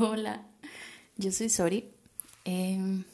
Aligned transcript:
Hola, 0.02 0.46
yo 1.18 1.30
soy 1.30 1.50
Sori 1.50 1.90
em, 2.46 3.04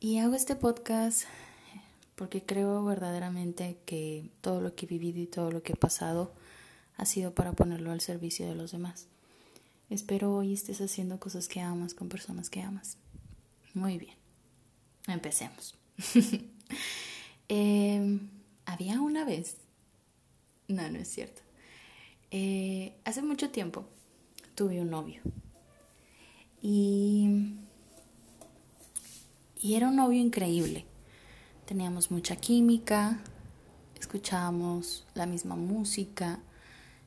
y 0.00 0.18
hago 0.18 0.34
este 0.34 0.56
podcast 0.56 1.22
porque 2.16 2.42
creo 2.42 2.84
verdaderamente 2.84 3.78
que 3.86 4.28
todo 4.40 4.60
lo 4.60 4.74
que 4.74 4.86
he 4.86 4.88
vivido 4.88 5.20
y 5.20 5.28
todo 5.28 5.52
lo 5.52 5.62
que 5.62 5.74
he 5.74 5.76
pasado 5.76 6.34
ha 6.96 7.04
sido 7.04 7.32
para 7.32 7.52
ponerlo 7.52 7.92
al 7.92 8.00
servicio 8.00 8.48
de 8.48 8.56
los 8.56 8.72
demás. 8.72 9.06
Espero 9.88 10.34
hoy 10.34 10.52
estés 10.52 10.80
haciendo 10.80 11.20
cosas 11.20 11.46
que 11.46 11.60
amas 11.60 11.94
con 11.94 12.08
personas 12.08 12.50
que 12.50 12.62
amas. 12.62 12.98
Muy 13.72 13.98
bien, 13.98 14.16
empecemos. 15.06 15.76
Em, 17.48 18.28
había 18.64 19.00
una 19.00 19.24
vez, 19.24 19.58
no, 20.66 20.90
no 20.90 20.98
es 20.98 21.06
cierto. 21.06 21.42
Eh, 22.32 22.96
hace 23.04 23.22
mucho 23.22 23.50
tiempo 23.50 23.88
tuve 24.56 24.80
un 24.80 24.90
novio. 24.90 25.22
Y, 26.60 27.54
y 29.60 29.74
era 29.74 29.88
un 29.88 29.96
novio 29.96 30.20
increíble. 30.20 30.84
Teníamos 31.66 32.10
mucha 32.10 32.34
química, 32.34 33.20
escuchábamos 33.98 35.06
la 35.14 35.26
misma 35.26 35.54
música, 35.54 36.40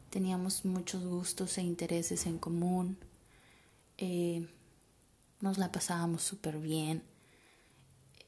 teníamos 0.09 0.63
muchos 0.63 1.03
gustos 1.03 1.57
e 1.57 1.61
intereses 1.61 2.25
en 2.25 2.37
común, 2.37 2.97
eh, 3.97 4.47
nos 5.41 5.57
la 5.57 5.71
pasábamos 5.71 6.23
súper 6.23 6.59
bien. 6.59 7.03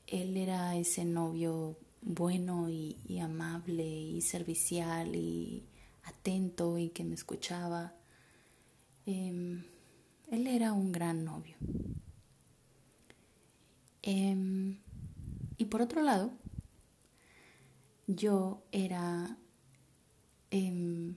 Él 0.08 0.36
era 0.36 0.76
ese 0.76 1.06
novio 1.06 1.78
bueno 2.02 2.70
y, 2.70 2.98
amable 3.20 3.86
y 3.86 4.22
servicial 4.22 5.16
y 5.16 5.66
atento 6.04 6.78
y 6.78 6.90
que 6.90 7.04
me 7.04 7.16
escuchaba. 7.16 7.94
Em, 9.06 9.64
él 10.30 10.48
era 10.48 10.74
un 10.74 10.92
gran 10.92 11.26
novio. 11.26 11.56
Em, 14.04 14.78
y 15.58 15.66
por 15.66 15.82
otro 15.82 16.02
lado, 16.02 16.32
yo 18.08 18.64
era 18.72 19.38
em, 20.52 21.16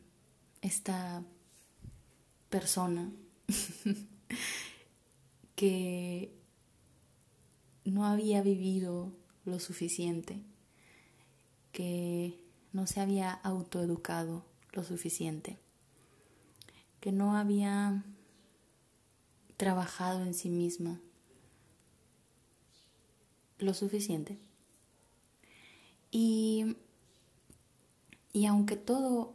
esta 0.62 1.24
persona 2.48 3.12
que 5.56 6.32
no 7.84 8.06
había 8.06 8.42
vivido 8.42 9.12
lo 9.44 9.58
suficiente, 9.60 10.40
que 11.72 12.40
no 12.72 12.86
se 12.86 13.00
había 13.00 13.30
autoeducado 13.30 14.44
lo 14.72 14.84
suficiente 14.84 15.63
que 17.04 17.12
no 17.12 17.36
había 17.36 18.02
trabajado 19.58 20.22
en 20.22 20.32
sí 20.32 20.48
misma 20.48 21.02
lo 23.58 23.74
suficiente. 23.74 24.38
Y, 26.10 26.78
y 28.32 28.46
aunque 28.46 28.76
todo 28.76 29.34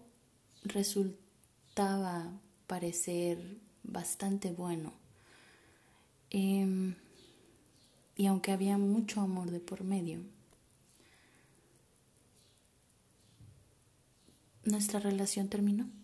resultaba 0.63 2.31
parecer 2.65 3.59
bastante 3.83 4.51
bueno, 4.51 4.91
em, 6.31 6.95
y 8.15 8.25
aunque 8.25 8.51
había 8.51 8.79
mucho 8.79 9.21
amor 9.21 9.51
de 9.51 9.59
por 9.59 9.83
medio, 9.83 10.21
nuestra 14.63 14.99
relación 14.99 15.49
terminó. 15.49 15.98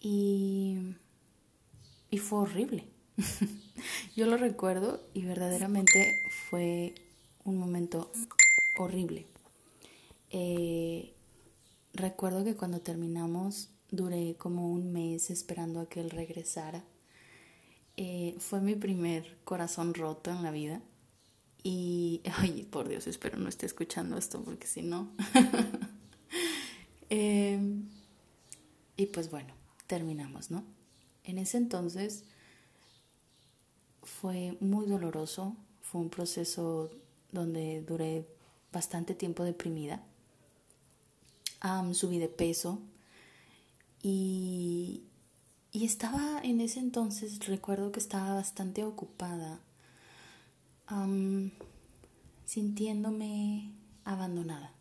Y, 0.00 0.94
y 2.10 2.18
fue 2.18 2.40
horrible. 2.40 2.88
Yo 4.16 4.26
lo 4.26 4.36
recuerdo 4.36 5.00
y 5.14 5.24
verdaderamente 5.24 6.12
fue 6.48 6.94
un 7.44 7.58
momento 7.58 8.10
horrible. 8.78 9.26
Eh, 10.30 11.14
recuerdo 11.94 12.44
que 12.44 12.54
cuando 12.54 12.80
terminamos 12.80 13.70
duré 13.90 14.36
como 14.36 14.70
un 14.70 14.92
mes 14.92 15.30
esperando 15.30 15.80
a 15.80 15.88
que 15.88 16.00
él 16.00 16.10
regresara. 16.10 16.84
Eh, 17.96 18.36
fue 18.38 18.60
mi 18.60 18.74
primer 18.74 19.38
corazón 19.44 19.94
roto 19.94 20.30
en 20.30 20.42
la 20.42 20.50
vida. 20.50 20.80
Y, 21.62 22.22
ay, 22.38 22.66
por 22.70 22.88
Dios, 22.88 23.06
espero 23.06 23.38
no 23.38 23.48
esté 23.48 23.66
escuchando 23.66 24.16
esto 24.16 24.42
porque 24.42 24.66
si 24.66 24.82
no. 24.82 25.10
Eh, 27.10 27.58
y 28.98 29.06
pues 29.06 29.30
bueno, 29.30 29.54
terminamos, 29.88 30.52
¿no? 30.52 30.62
En 31.24 31.38
ese 31.38 31.56
entonces 31.56 32.22
fue 34.04 34.56
muy 34.60 34.86
doloroso, 34.86 35.56
fue 35.82 36.00
un 36.00 36.10
proceso 36.10 36.90
donde 37.32 37.82
duré 37.82 38.24
bastante 38.72 39.14
tiempo 39.14 39.42
deprimida, 39.42 40.02
subí 41.92 42.18
de 42.18 42.28
peso 42.28 42.78
y, 44.02 45.02
y 45.72 45.84
estaba 45.84 46.40
en 46.42 46.60
ese 46.60 46.78
entonces, 46.78 47.44
recuerdo 47.46 47.90
que 47.90 48.00
estaba 48.00 48.34
bastante 48.34 48.84
ocupada, 48.84 49.60
sintiéndome 52.44 53.72
abandonada. 54.04 54.72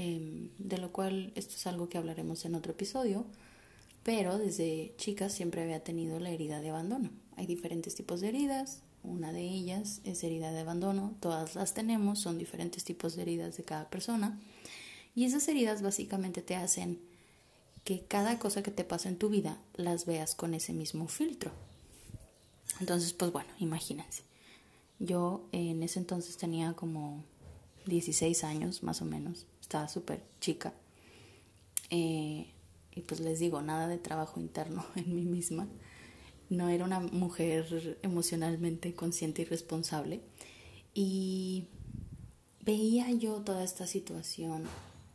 Em, 0.00 0.50
de 0.58 0.78
lo 0.78 0.92
cual 0.92 1.32
esto 1.34 1.56
es 1.56 1.66
algo 1.66 1.88
que 1.88 1.98
hablaremos 1.98 2.44
en 2.44 2.54
otro 2.54 2.70
episodio, 2.70 3.26
pero 4.08 4.38
desde 4.38 4.94
chica 4.96 5.28
siempre 5.28 5.62
había 5.62 5.84
tenido 5.84 6.18
la 6.18 6.30
herida 6.30 6.62
de 6.62 6.70
abandono. 6.70 7.10
Hay 7.36 7.44
diferentes 7.44 7.94
tipos 7.94 8.22
de 8.22 8.28
heridas, 8.28 8.80
una 9.02 9.34
de 9.34 9.42
ellas 9.42 10.00
es 10.02 10.24
herida 10.24 10.50
de 10.50 10.60
abandono, 10.60 11.14
todas 11.20 11.54
las 11.54 11.74
tenemos, 11.74 12.18
son 12.18 12.38
diferentes 12.38 12.84
tipos 12.84 13.14
de 13.14 13.20
heridas 13.20 13.58
de 13.58 13.64
cada 13.64 13.90
persona, 13.90 14.40
y 15.14 15.26
esas 15.26 15.46
heridas 15.46 15.82
básicamente 15.82 16.40
te 16.40 16.56
hacen 16.56 16.98
que 17.84 18.00
cada 18.00 18.38
cosa 18.38 18.62
que 18.62 18.70
te 18.70 18.82
pasa 18.82 19.10
en 19.10 19.18
tu 19.18 19.28
vida 19.28 19.60
las 19.74 20.06
veas 20.06 20.34
con 20.34 20.54
ese 20.54 20.72
mismo 20.72 21.06
filtro. 21.06 21.50
Entonces, 22.80 23.12
pues 23.12 23.30
bueno, 23.30 23.50
imagínense. 23.58 24.22
Yo 24.98 25.44
en 25.52 25.82
ese 25.82 25.98
entonces 25.98 26.38
tenía 26.38 26.72
como 26.72 27.22
16 27.84 28.42
años 28.44 28.82
más 28.82 29.02
o 29.02 29.04
menos, 29.04 29.44
estaba 29.60 29.86
súper 29.86 30.22
chica. 30.40 30.72
Eh, 31.90 32.46
y 32.94 33.02
pues 33.02 33.20
les 33.20 33.38
digo, 33.38 33.62
nada 33.62 33.88
de 33.88 33.98
trabajo 33.98 34.40
interno 34.40 34.84
en 34.96 35.14
mí 35.14 35.22
misma. 35.22 35.68
No 36.50 36.68
era 36.68 36.84
una 36.84 37.00
mujer 37.00 37.98
emocionalmente 38.02 38.94
consciente 38.94 39.42
y 39.42 39.44
responsable. 39.44 40.20
Y 40.94 41.66
veía 42.64 43.12
yo 43.12 43.42
toda 43.42 43.62
esta 43.62 43.86
situación 43.86 44.64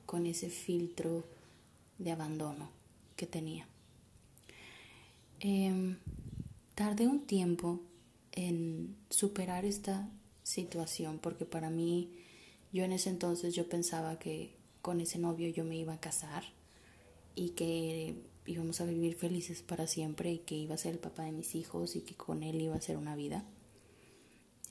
con 0.05 0.25
ese 0.27 0.49
filtro 0.49 1.23
de 1.97 2.11
abandono 2.11 2.69
que 3.15 3.25
tenía. 3.25 3.67
Em, 5.39 5.97
tardé 6.75 7.07
un 7.07 7.25
tiempo 7.25 7.81
en 8.31 8.95
superar 9.09 9.65
esta 9.65 10.09
situación 10.43 11.19
porque 11.19 11.45
para 11.45 11.69
mí, 11.69 12.11
yo 12.71 12.83
en 12.83 12.91
ese 12.91 13.09
entonces 13.09 13.53
yo 13.53 13.67
pensaba 13.67 14.19
que 14.19 14.55
con 14.81 15.01
ese 15.01 15.19
novio 15.19 15.49
yo 15.49 15.63
me 15.63 15.75
iba 15.75 15.93
a 15.93 15.99
casar 15.99 16.43
y 17.35 17.49
que 17.51 18.15
íbamos 18.45 18.81
a 18.81 18.85
vivir 18.85 19.15
felices 19.15 19.61
para 19.61 19.87
siempre 19.87 20.31
y 20.31 20.39
que 20.39 20.55
iba 20.55 20.75
a 20.75 20.77
ser 20.77 20.93
el 20.93 20.99
papá 20.99 21.23
de 21.23 21.31
mis 21.31 21.55
hijos 21.55 21.95
y 21.95 22.01
que 22.01 22.15
con 22.15 22.43
él 22.43 22.61
iba 22.61 22.75
a 22.75 22.81
ser 22.81 22.97
una 22.97 23.15
vida. 23.15 23.45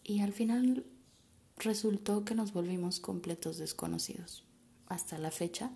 Y 0.04 0.20
al 0.20 0.32
final 0.32 0.84
resultó 1.56 2.24
que 2.24 2.34
nos 2.34 2.52
volvimos 2.52 3.00
completos 3.00 3.58
desconocidos. 3.58 4.44
Hasta 4.86 5.18
la 5.18 5.30
fecha, 5.30 5.70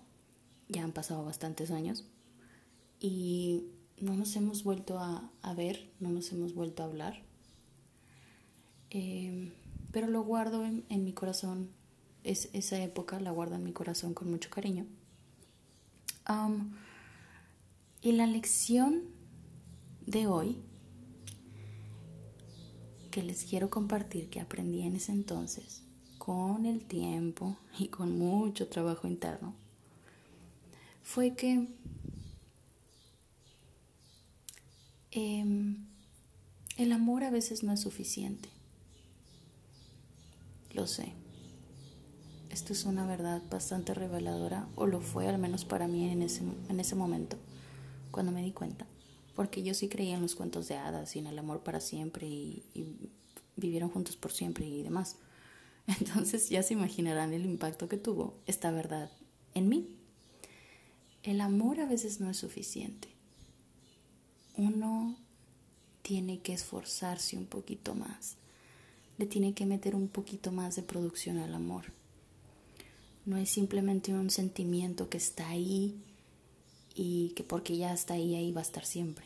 ya 0.67 0.83
han 0.83 0.91
pasado 0.91 1.23
bastantes 1.25 1.71
años 1.71 2.05
y 2.99 3.65
no 3.99 4.15
nos 4.15 4.35
hemos 4.35 4.63
vuelto 4.63 4.99
a, 4.99 5.31
ver, 5.55 5.89
no 5.99 6.09
nos 6.09 6.31
hemos 6.31 6.53
vuelto 6.53 6.83
a 6.83 6.87
hablar. 6.87 7.23
Eh, 8.89 9.51
pero 9.91 10.07
lo 10.07 10.21
guardo 10.23 10.65
en, 10.65 10.85
en 10.89 11.03
mi 11.03 11.13
corazón, 11.13 11.69
es, 12.23 12.49
esa 12.53 12.81
época 12.83 13.19
la 13.19 13.31
guardo 13.31 13.55
en 13.55 13.63
mi 13.63 13.73
corazón 13.73 14.13
con 14.13 14.29
mucho 14.29 14.49
cariño 14.49 14.85
y 18.01 18.11
la 18.11 18.27
lección 18.27 19.03
de 20.05 20.27
hoy 20.27 20.57
que 23.11 23.23
les 23.23 23.45
quiero 23.45 23.69
compartir 23.69 24.29
que 24.29 24.39
aprendí 24.39 24.81
en 24.81 24.95
ese 24.95 25.11
entonces, 25.11 25.83
con 26.17 26.65
el 26.65 26.85
tiempo 26.85 27.57
y 27.79 27.87
con 27.87 28.17
mucho 28.17 28.67
trabajo 28.67 29.07
interno, 29.07 29.55
fue 31.01 31.33
que 31.35 31.67
em, 35.11 35.85
el 36.77 36.91
amor 36.91 37.23
a 37.23 37.31
veces 37.31 37.63
no 37.63 37.71
es 37.71 37.79
suficiente. 37.79 38.49
Lo 40.73 40.85
sé. 40.85 41.13
Esto 42.57 42.73
es 42.73 42.85
una 42.85 43.05
verdad 43.05 43.43
bastante 43.51 43.93
reveladora, 43.93 44.67
o 44.75 44.87
lo 44.87 44.99
fue 44.99 45.27
al 45.27 45.37
menos 45.37 45.63
para 45.63 45.87
mí 45.87 46.09
en 46.09 46.23
ese, 46.23 46.41
en 46.69 46.79
ese 46.79 46.95
momento, 46.95 47.37
cuando 48.09 48.31
me 48.31 48.41
di 48.41 48.51
cuenta. 48.51 48.87
porque 49.35 49.61
yo 49.61 49.75
sí 49.75 49.89
creía 49.89 50.15
en 50.15 50.23
los 50.23 50.33
cuentos 50.33 50.67
de 50.67 50.75
hadas 50.75 51.15
y 51.15 51.19
en 51.19 51.27
el 51.27 51.37
amor 51.37 51.61
para 51.61 51.79
siempre 51.79 52.25
y, 52.25 52.63
y 52.73 53.11
vivieron 53.57 53.91
juntos 53.91 54.17
por 54.17 54.31
siempre 54.31 54.65
y 54.65 54.81
demás. 54.81 55.17
Entonces 55.99 56.49
ya 56.49 56.63
se 56.63 56.73
imaginarán 56.73 57.31
el 57.31 57.45
impacto 57.45 57.87
que 57.87 57.97
tuvo 57.97 58.33
esta 58.47 58.71
verdad 58.71 59.11
en 59.53 59.69
mí. 59.69 59.87
El 61.21 61.41
amor 61.41 61.79
a 61.79 61.85
veces 61.85 62.19
no 62.19 62.27
es 62.31 62.37
suficiente. 62.37 63.09
Uno 64.55 65.15
tiene 66.01 66.39
que 66.39 66.53
esforzarse 66.53 67.37
un 67.37 67.45
poquito 67.45 67.93
más. 67.93 68.35
Le 69.19 69.27
tiene 69.27 69.53
que 69.53 69.67
meter 69.67 69.95
un 69.95 70.07
poquito 70.07 70.51
más 70.51 70.75
de 70.75 70.81
producción 70.81 71.37
al 71.37 71.53
amor. 71.53 71.95
No 73.27 73.35
es 73.35 73.49
simplemente 73.49 74.13
un 74.13 74.29
sentimiento 74.29 75.09
que 75.09 75.17
está 75.17 75.49
ahí 75.49 76.01
y 76.95 77.33
que 77.35 77.43
porque 77.43 77.75
ya 77.75 77.93
está 77.93 78.13
ahí, 78.13 78.35
ahí 78.35 78.53
va 78.53 78.61
a 78.61 78.63
estar 78.63 78.85
siempre. 78.85 79.25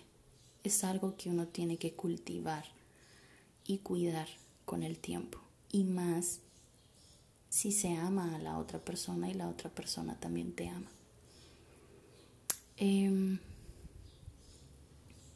Es 0.64 0.84
algo 0.84 1.16
que 1.18 1.30
uno 1.30 1.46
tiene 1.46 1.78
que 1.78 1.94
cultivar 1.94 2.66
y 3.64 3.78
cuidar 3.78 4.28
con 4.66 4.82
el 4.82 4.98
tiempo. 4.98 5.38
Y 5.72 5.84
más 5.84 6.40
si 7.52 7.72
se 7.72 7.94
ama 7.94 8.36
a 8.36 8.40
la 8.40 8.58
otra 8.58 8.80
persona 8.80 9.30
y 9.30 9.36
la 9.36 9.48
otra 9.48 9.70
persona 9.70 10.20
también 10.20 10.54
te 10.54 10.68
ama. 10.68 10.90
Em, 12.78 13.38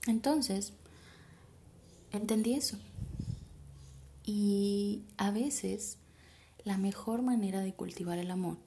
entonces, 0.08 0.74
entendí 2.12 2.56
eso. 2.56 2.80
Y 4.26 5.04
a 5.18 5.30
veces 5.30 6.00
la 6.66 6.78
mejor 6.78 7.22
manera 7.22 7.62
de 7.62 7.74
cultivar 7.74 8.18
el 8.18 8.32
amor 8.32 8.58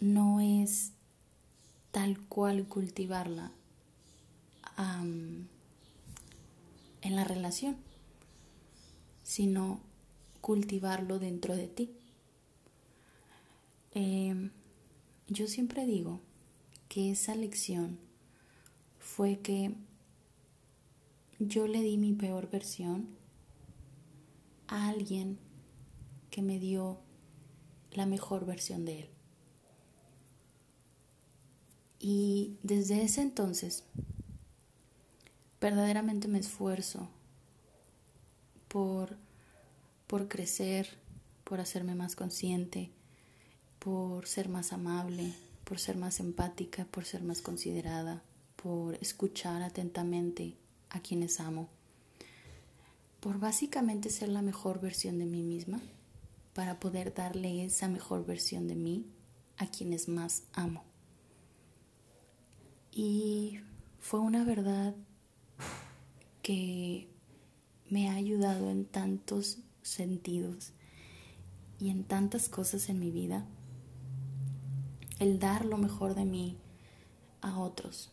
no 0.00 0.40
es 0.40 0.92
tal 1.92 2.18
cual 2.26 2.66
cultivarla 2.66 3.52
en 7.02 7.16
la 7.16 7.24
relación, 7.24 7.76
sino 9.22 9.80
cultivarlo 10.40 11.18
dentro 11.18 11.54
de 11.54 11.68
ti. 11.68 11.90
Em, 13.92 14.50
yo 15.28 15.46
siempre 15.46 15.84
digo 15.84 16.20
que 16.88 17.10
esa 17.10 17.34
lección 17.34 17.98
fue 18.98 19.38
que 19.40 19.74
yo 21.38 21.66
le 21.66 21.82
di 21.82 21.98
mi 21.98 22.14
peor 22.14 22.50
versión 22.50 23.06
a 24.66 24.88
alguien 24.88 25.38
que 26.30 26.42
me 26.42 26.58
dio 26.58 26.98
la 27.92 28.06
mejor 28.06 28.46
versión 28.46 28.84
de 28.84 29.00
él. 29.00 29.10
Y 31.98 32.56
desde 32.62 33.02
ese 33.02 33.20
entonces, 33.20 33.84
verdaderamente 35.60 36.28
me 36.28 36.38
esfuerzo 36.38 37.08
por 38.68 39.18
por 40.10 40.26
crecer, 40.26 40.88
por 41.44 41.60
hacerme 41.60 41.94
más 41.94 42.16
consciente, 42.16 42.90
por 43.78 44.26
ser 44.26 44.48
más 44.48 44.72
amable, 44.72 45.32
por 45.62 45.78
ser 45.78 45.96
más 45.96 46.18
empática, 46.18 46.84
por 46.86 47.04
ser 47.04 47.22
más 47.22 47.42
considerada, 47.42 48.20
por 48.56 48.96
escuchar 48.96 49.62
atentamente 49.62 50.56
a 50.88 50.98
quienes 50.98 51.38
amo, 51.38 51.68
por 53.20 53.38
básicamente 53.38 54.10
ser 54.10 54.30
la 54.30 54.42
mejor 54.42 54.80
versión 54.80 55.20
de 55.20 55.26
mí 55.26 55.44
misma 55.44 55.80
para 56.54 56.80
poder 56.80 57.14
darle 57.14 57.64
esa 57.64 57.88
mejor 57.88 58.26
versión 58.26 58.68
de 58.68 58.74
mí 58.74 59.06
a 59.56 59.66
quienes 59.66 60.08
más 60.08 60.44
amo. 60.52 60.84
Y 62.92 63.60
fue 63.98 64.20
una 64.20 64.44
verdad 64.44 64.94
que 66.42 67.08
me 67.88 68.08
ha 68.08 68.14
ayudado 68.14 68.70
en 68.70 68.84
tantos 68.84 69.58
sentidos 69.82 70.72
y 71.78 71.90
en 71.90 72.04
tantas 72.04 72.48
cosas 72.48 72.88
en 72.88 72.98
mi 72.98 73.10
vida, 73.10 73.46
el 75.18 75.38
dar 75.38 75.64
lo 75.64 75.76
mejor 75.76 76.14
de 76.14 76.24
mí 76.24 76.58
a 77.40 77.58
otros. 77.58 78.10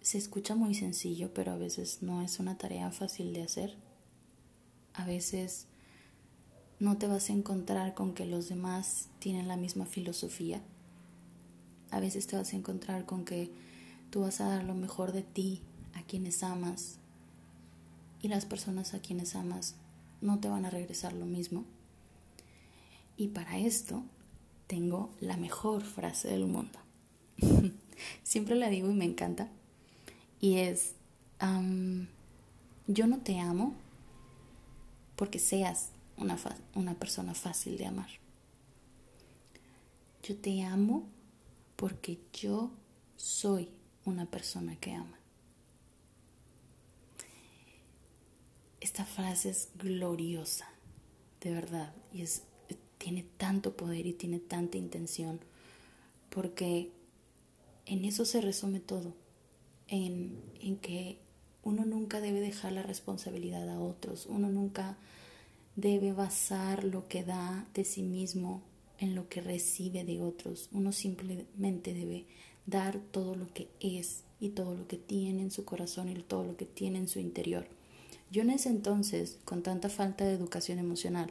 Se 0.00 0.18
escucha 0.18 0.54
muy 0.54 0.74
sencillo, 0.74 1.34
pero 1.34 1.52
a 1.52 1.56
veces 1.56 2.02
no 2.02 2.22
es 2.22 2.38
una 2.38 2.56
tarea 2.56 2.90
fácil 2.90 3.32
de 3.32 3.42
hacer. 3.42 3.76
A 4.94 5.04
veces 5.04 5.66
no 6.78 6.98
te 6.98 7.06
vas 7.06 7.30
a 7.30 7.32
encontrar 7.32 7.94
con 7.94 8.12
que 8.12 8.26
los 8.26 8.48
demás 8.48 9.08
tienen 9.18 9.48
la 9.48 9.56
misma 9.56 9.86
filosofía. 9.86 10.60
A 11.90 12.00
veces 12.00 12.26
te 12.26 12.36
vas 12.36 12.52
a 12.52 12.56
encontrar 12.56 13.06
con 13.06 13.24
que 13.24 13.50
tú 14.10 14.20
vas 14.20 14.40
a 14.40 14.48
dar 14.48 14.64
lo 14.64 14.74
mejor 14.74 15.12
de 15.12 15.22
ti 15.22 15.62
a 15.94 16.02
quienes 16.02 16.42
amas, 16.42 16.98
y 18.22 18.28
las 18.28 18.44
personas 18.44 18.94
a 18.94 19.00
quienes 19.00 19.36
amas 19.36 19.76
no 20.20 20.40
te 20.40 20.48
van 20.48 20.64
a 20.64 20.70
regresar 20.70 21.12
lo 21.12 21.26
mismo. 21.26 21.64
Y 23.16 23.28
para 23.28 23.58
esto 23.58 24.02
tengo 24.66 25.10
la 25.20 25.36
mejor 25.36 25.82
frase 25.82 26.28
del 26.28 26.46
mundo. 26.46 26.78
Siempre 28.22 28.56
la 28.56 28.68
digo 28.68 28.90
y 28.90 28.94
me 28.94 29.04
encanta. 29.04 29.48
Y 30.40 30.56
es, 30.56 30.94
yo 32.86 33.06
no 33.06 33.18
te 33.18 33.38
amo 33.38 33.74
porque 35.14 35.38
seas 35.38 35.90
una, 36.16 36.38
una 36.74 36.94
persona 36.94 37.34
fácil 37.34 37.76
de 37.78 37.86
amar. 37.86 38.08
Yo 40.22 40.36
te 40.36 40.62
amo 40.62 41.08
porque 41.76 42.18
yo 42.32 42.72
soy 43.16 43.68
una 44.04 44.26
persona 44.26 44.76
que 44.76 44.92
ama. 44.94 45.18
Esta 48.80 49.04
frase 49.04 49.50
es 49.50 49.70
gloriosa, 49.76 50.68
de 51.40 51.52
verdad, 51.52 51.94
y 52.12 52.22
es, 52.22 52.44
tiene 52.98 53.24
tanto 53.36 53.76
poder 53.76 54.06
y 54.06 54.12
tiene 54.12 54.38
tanta 54.38 54.78
intención, 54.78 55.40
porque 56.30 56.92
en 57.84 58.04
eso 58.04 58.24
se 58.24 58.40
resume 58.40 58.80
todo, 58.80 59.14
en, 59.88 60.40
en 60.60 60.76
que 60.76 61.18
uno 61.62 61.84
nunca 61.84 62.20
debe 62.20 62.40
dejar 62.40 62.72
la 62.72 62.82
responsabilidad 62.82 63.68
a 63.68 63.80
otros, 63.80 64.26
uno 64.26 64.48
nunca 64.50 64.96
debe 65.76 66.12
basar 66.12 66.84
lo 66.84 67.06
que 67.06 67.22
da 67.22 67.66
de 67.74 67.84
sí 67.84 68.02
mismo 68.02 68.62
en 68.98 69.14
lo 69.14 69.28
que 69.28 69.42
recibe 69.42 70.04
de 70.04 70.22
otros, 70.22 70.70
uno 70.72 70.90
simplemente 70.90 71.92
debe 71.92 72.26
dar 72.64 72.98
todo 72.98 73.36
lo 73.36 73.52
que 73.52 73.68
es 73.78 74.24
y 74.40 74.50
todo 74.50 74.74
lo 74.74 74.88
que 74.88 74.96
tiene 74.96 75.42
en 75.42 75.50
su 75.50 75.64
corazón 75.64 76.08
y 76.08 76.14
todo 76.14 76.44
lo 76.44 76.56
que 76.56 76.64
tiene 76.64 76.98
en 76.98 77.08
su 77.08 77.20
interior. 77.20 77.68
Yo 78.30 78.42
en 78.42 78.50
ese 78.50 78.70
entonces, 78.70 79.38
con 79.44 79.62
tanta 79.62 79.88
falta 79.88 80.24
de 80.24 80.32
educación 80.32 80.78
emocional, 80.78 81.30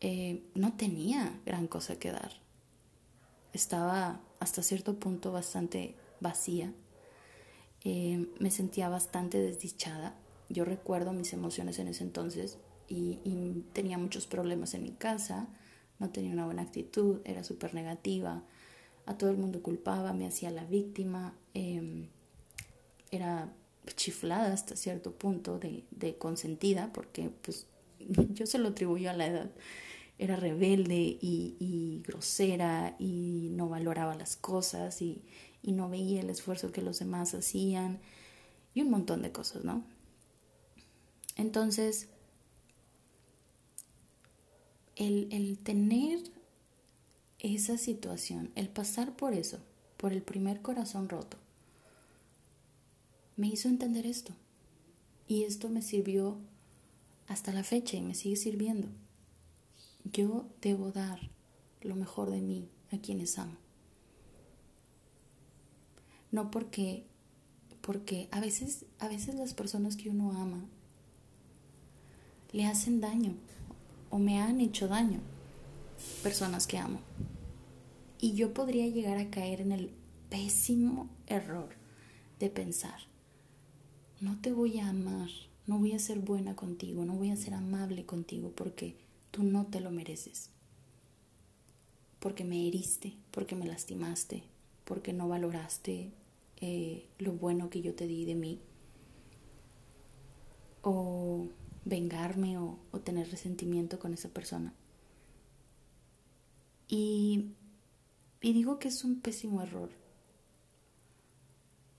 eh, 0.00 0.42
no 0.54 0.74
tenía 0.74 1.40
gran 1.46 1.66
cosa 1.66 1.98
que 1.98 2.10
dar. 2.10 2.32
Estaba 3.52 4.20
hasta 4.38 4.62
cierto 4.62 4.98
punto 4.98 5.32
bastante 5.32 5.94
vacía. 6.20 6.74
Eh, 7.84 8.26
me 8.38 8.50
sentía 8.50 8.88
bastante 8.88 9.38
desdichada. 9.38 10.14
Yo 10.50 10.64
recuerdo 10.64 11.12
mis 11.12 11.32
emociones 11.32 11.78
en 11.78 11.88
ese 11.88 12.04
entonces 12.04 12.58
y, 12.88 13.64
tenía 13.72 13.98
muchos 13.98 14.26
problemas 14.26 14.74
en 14.74 14.82
mi 14.82 14.92
casa. 14.92 15.48
No 15.98 16.10
tenía 16.10 16.32
una 16.32 16.44
buena 16.44 16.62
actitud, 16.62 17.20
era 17.24 17.44
súper 17.44 17.74
negativa. 17.74 18.42
A 19.06 19.16
todo 19.16 19.30
el 19.30 19.36
mundo 19.36 19.62
culpaba, 19.62 20.12
me 20.12 20.26
hacía 20.26 20.50
la 20.50 20.64
víctima. 20.64 21.34
Em, 21.54 22.08
era 23.10 23.52
chiflada 23.94 24.52
hasta 24.52 24.76
cierto 24.76 25.12
punto 25.12 25.58
de, 25.58 26.16
consentida, 26.18 26.92
porque 26.92 27.30
pues 27.42 27.66
yo 28.34 28.46
se 28.46 28.58
lo 28.58 28.68
atribuyo 28.68 29.10
a 29.10 29.14
la 29.14 29.26
edad. 29.26 29.50
Era 30.18 30.36
rebelde 30.36 30.96
y, 30.96 31.56
y 31.60 32.02
grosera 32.06 32.96
y 32.98 33.48
no 33.52 33.68
valoraba 33.68 34.14
las 34.14 34.36
cosas 34.36 35.02
y, 35.02 35.22
y 35.62 35.72
no 35.72 35.90
veía 35.90 36.20
el 36.20 36.30
esfuerzo 36.30 36.72
que 36.72 36.80
los 36.80 37.00
demás 37.00 37.34
hacían 37.34 37.98
y 38.72 38.82
un 38.82 38.90
montón 38.90 39.22
de 39.22 39.32
cosas, 39.32 39.64
¿no? 39.64 39.84
Entonces, 41.36 42.08
el, 44.96 45.28
el, 45.30 45.58
tener 45.58 46.18
esa 47.38 47.78
situación, 47.78 48.50
el 48.54 48.68
pasar 48.68 49.14
por 49.16 49.34
eso, 49.34 49.58
por 49.96 50.12
el 50.12 50.22
primer 50.22 50.62
corazón 50.62 51.08
roto, 51.08 51.36
me 53.36 53.48
hizo 53.48 53.68
entender 53.68 54.06
esto. 54.06 54.32
Y 55.28 55.44
esto 55.44 55.68
me 55.68 55.82
sirvió 55.82 56.38
hasta 57.28 57.52
la 57.52 57.64
fecha 57.64 57.96
y 57.96 58.02
me 58.02 58.14
sigue 58.14 58.36
sirviendo. 58.36 58.88
Yo 60.04 60.46
debo 60.60 60.92
dar 60.92 61.18
lo 61.82 61.96
mejor 61.96 62.30
de 62.30 62.40
mí 62.40 62.68
a 62.92 62.98
quienes 62.98 63.38
amo. 63.38 63.56
No 66.30 66.50
porque 66.50 67.04
porque 67.80 68.28
a 68.32 68.40
veces 68.40 68.84
a 68.98 69.08
veces 69.08 69.36
las 69.36 69.54
personas 69.54 69.96
que 69.96 70.10
uno 70.10 70.32
ama 70.32 70.64
le 72.52 72.66
hacen 72.66 73.00
daño 73.00 73.34
o 74.10 74.18
me 74.18 74.40
han 74.40 74.60
hecho 74.60 74.88
daño 74.88 75.20
personas 76.22 76.66
que 76.66 76.78
amo. 76.78 77.00
Y 78.18 78.34
yo 78.34 78.54
podría 78.54 78.86
llegar 78.88 79.18
a 79.18 79.30
caer 79.30 79.60
en 79.60 79.72
el 79.72 79.90
pésimo 80.30 81.08
error 81.26 81.68
de 82.38 82.50
pensar, 82.50 83.00
no 84.20 84.40
te 84.40 84.52
voy 84.52 84.78
a 84.78 84.88
amar, 84.88 85.28
no 85.66 85.78
voy 85.78 85.92
a 85.92 85.98
ser 85.98 86.18
buena 86.18 86.56
contigo, 86.56 87.04
no 87.04 87.14
voy 87.14 87.30
a 87.30 87.36
ser 87.36 87.54
amable 87.54 88.04
contigo 88.06 88.52
porque 88.54 88.96
tú 89.30 89.42
no 89.42 89.66
te 89.66 89.80
lo 89.80 89.90
mereces. 89.90 90.50
Porque 92.20 92.44
me 92.44 92.66
heriste, 92.66 93.14
porque 93.30 93.54
me 93.54 93.66
lastimaste, 93.66 94.42
porque 94.84 95.12
no 95.12 95.28
valoraste 95.28 96.10
eh, 96.60 97.06
lo 97.18 97.32
bueno 97.32 97.68
que 97.68 97.82
yo 97.82 97.94
te 97.94 98.06
di 98.06 98.24
de 98.24 98.34
mí. 98.34 98.60
O 100.82 101.48
vengarme 101.86 102.58
o, 102.58 102.78
o 102.90 103.00
tener 103.00 103.30
resentimiento 103.30 103.98
con 103.98 104.12
esa 104.12 104.28
persona. 104.28 104.74
Y, 106.88 107.52
y 108.42 108.52
digo 108.52 108.78
que 108.78 108.88
es 108.88 109.04
un 109.04 109.20
pésimo 109.20 109.62
error. 109.62 109.90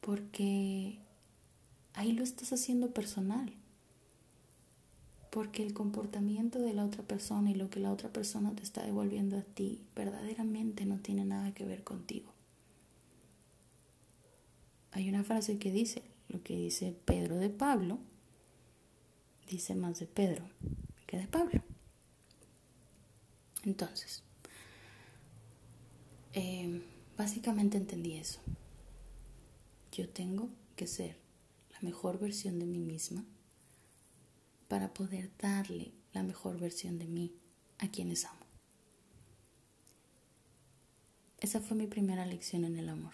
Porque 0.02 1.00
ahí 1.94 2.12
lo 2.12 2.24
estás 2.24 2.54
haciendo 2.54 2.92
personal. 2.94 3.54
Porque 5.32 5.64
el 5.64 5.74
comportamiento 5.74 6.60
de 6.60 6.74
la 6.74 6.86
otra 6.86 7.04
persona 7.04 7.50
y 7.52 7.56
lo 7.56 7.70
que 7.70 7.80
la 7.80 7.92
otra 7.92 8.12
persona 8.12 8.54
te 8.56 8.64
está 8.64 8.84
devolviendo 8.84 9.38
a 9.38 9.42
ti 9.42 9.86
verdaderamente 9.96 10.86
no 10.86 11.00
tiene 11.00 11.26
nada 11.26 11.54
que 11.54 11.66
ver 11.66 11.84
contigo. 11.84 12.34
Hay 14.92 15.08
una 15.08 15.24
frase 15.24 15.60
que 15.60 15.72
dice, 15.72 16.02
lo 16.28 16.44
que 16.44 16.58
dice 16.58 16.96
Pedro 17.06 17.38
de 17.38 17.50
Pablo, 17.50 18.00
dice 19.48 19.76
más 19.76 20.00
de 20.00 20.08
Pedro 20.08 20.50
que 21.06 21.18
de 21.18 21.28
Pablo. 21.28 21.64
Entonces, 23.64 24.24
eh, 26.34 26.82
básicamente 27.18 27.78
entendí 27.78 28.14
eso. 28.14 28.40
Yo 29.92 30.10
tengo 30.10 30.50
que 30.76 30.86
ser 30.86 31.18
la 31.72 31.80
mejor 31.82 32.20
versión 32.20 32.60
de 32.60 32.66
mí 32.66 32.80
misma 32.80 33.26
para 34.68 34.94
poder 34.94 35.32
darle 35.40 35.94
la 36.14 36.24
mejor 36.24 36.60
versión 36.60 37.00
de 37.00 37.08
mí 37.08 37.34
a 37.80 37.90
quienes 37.90 38.26
amo. 38.26 38.46
Esa 41.40 41.62
fue 41.62 41.78
mi 41.78 41.88
primera 41.88 42.26
lección 42.26 42.66
en 42.66 42.78
el 42.78 42.90
amor. 42.90 43.14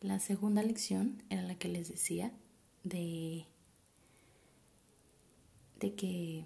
La 0.00 0.20
segunda 0.20 0.62
lección 0.62 1.22
era 1.30 1.42
la 1.42 1.56
que 1.58 1.68
les 1.68 1.88
decía 1.88 2.32
de, 2.88 3.46
que, 5.78 6.44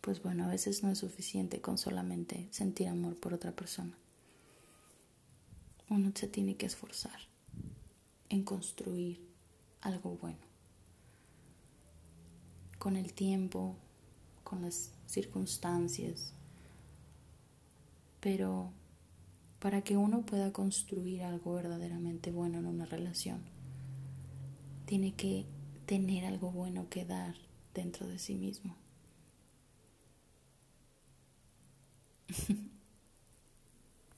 pues 0.00 0.22
bueno, 0.22 0.44
a 0.44 0.48
veces 0.48 0.82
no 0.82 0.90
es 0.90 0.98
suficiente 0.98 1.60
con 1.60 1.78
solamente 1.78 2.48
sentir 2.50 2.88
amor 2.88 3.16
por 3.16 3.34
otra 3.34 3.52
persona 3.52 3.96
uno 5.90 6.12
se 6.14 6.28
tiene 6.28 6.56
que 6.56 6.66
esforzar 6.66 7.18
en 8.28 8.42
construir 8.44 9.20
algo 9.80 10.16
bueno. 10.20 10.38
Con 12.78 12.96
el 12.96 13.12
tiempo, 13.12 13.76
con 14.44 14.62
las 14.62 14.92
circunstancias. 15.06 16.34
Pero 18.20 18.70
para 19.60 19.82
que 19.82 19.96
uno 19.96 20.22
pueda 20.22 20.52
construir 20.52 21.22
algo 21.22 21.54
verdaderamente 21.54 22.30
bueno 22.30 22.58
en 22.58 22.66
una 22.66 22.84
relación, 22.84 23.42
tiene 24.88 25.14
que 25.14 25.46
tener 25.86 26.26
algo 26.26 26.50
bueno 26.50 26.88
que 26.90 27.04
dar 27.06 27.36
dentro 27.74 28.08
de 28.08 28.18
sí 28.18 28.34
mismo. 28.36 28.76